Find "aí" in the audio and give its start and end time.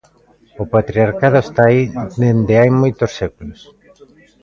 1.67-1.83